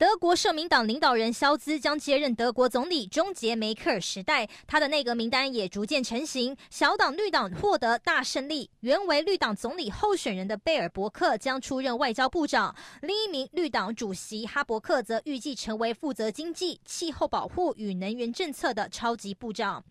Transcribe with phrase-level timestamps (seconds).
[0.00, 4.48] 德国社民党领导人肖兹将接任德国总理，终结梅克尔时代。
[4.66, 8.70] 他的内阁名单也逐渐成型，小党绿党获得大胜利。
[8.80, 19.84] 原为绿党总理候选人的贝尔伯克将出任外交部长，另一名绿党主席哈伯克则预计成为负责经济、气候保护与能源政策的超级部长。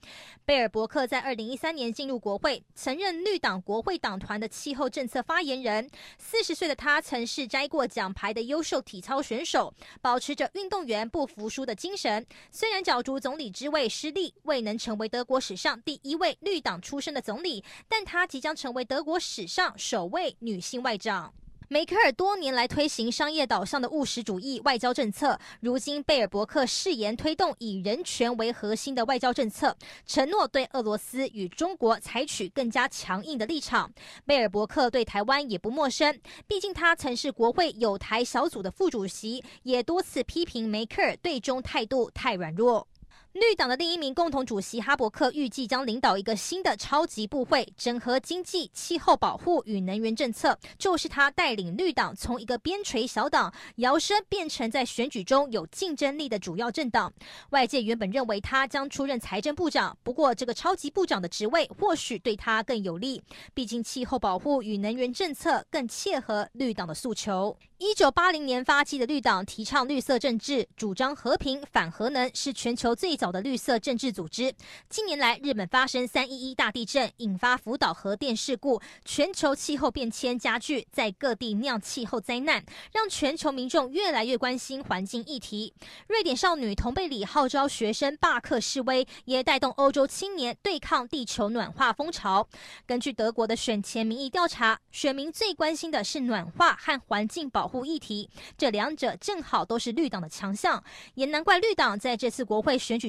[0.44, 5.88] 贝尔伯克在二零一三年进入国会，曾任绿党国会党团的气候政策发言人。
[6.18, 9.72] 四十岁的他曾是摘过奖牌的优秀体操选手。
[10.02, 21.34] 保持着运动员不服输的精神，虽然角逐总理之位失利，未能成为德国史上第一位绿党出身的总理，但他即将成为德国史上首位女性外长。
[21.72, 33.94] 梅克尔多年来推行商业导向的务实主义外交政策，如今贝尔伯克誓言推动以人权为核心的外交政策，承诺对俄罗斯与中国采取更加强硬的立场。
[34.26, 42.88] 贝尔伯克对台湾也不陌生，毕竟他曾是国会有台小组的副主席，也多次批评梅克尔对中态度太软弱。
[43.34, 57.14] 绿党的另一名共同主席哈伯克预计将领导一个新的超级部会，整合经济、气候保护与能源政策，就是他带领绿党从一个边陲小党摇身变成在选举中有竞争力的主要政党。
[57.52, 63.22] 外界原本认为他将出任财政部长，不过这个超级部长的职位或许对他更有利，
[63.54, 67.56] 毕竟气候保护与能源政策更切合绿党的诉求。
[67.78, 74.54] 一九八零年发起的绿党提倡绿色政治，主张和平、反核能，是全球最早的绿色政治组织。
[74.90, 85.74] 近年来，日本发生三一一大地震，引发福岛核电事故，全球气候变迁加剧，在各地酿气候灾难，让全球民众越来越关心环境议题。
[86.08, 92.46] 瑞典少女同贝里号召学生罢课示威，也带动欧洲青年对抗地球暖化风潮。
[92.86, 97.70] 根据德国的选前民意调查，选民最关心的是暖化和环境保。
[97.70, 98.28] 护议题，
[98.58, 100.84] 这两者正好都是绿党的强项，
[101.14, 103.09] 也难怪绿党在这次国会选举